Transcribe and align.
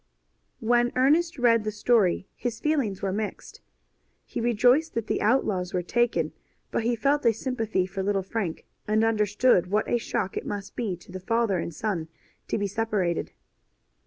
When 0.61 0.91
Ernest 0.95 1.37
read 1.37 1.63
the 1.63 1.69
story 1.71 2.27
his 2.35 2.59
feelings 2.59 3.03
were 3.03 3.13
mixed. 3.13 3.61
He 4.25 4.41
rejoiced 4.41 4.95
that 4.95 5.05
the 5.05 5.21
outlaws 5.21 5.75
were 5.75 5.83
taken, 5.83 6.33
but 6.71 6.81
he 6.81 6.95
felt 6.95 7.23
a 7.23 7.31
sympathy 7.31 7.85
for 7.85 8.01
little 8.01 8.23
Frank, 8.23 8.65
and 8.87 9.03
understood 9.03 9.67
what 9.69 9.87
a 9.87 9.99
shock 9.99 10.35
it 10.35 10.45
must 10.47 10.75
be 10.75 10.97
to 10.97 11.11
the 11.11 11.19
father 11.19 11.59
and 11.59 11.71
son 11.71 12.07
to 12.47 12.57
be 12.57 12.65
separated. 12.65 13.31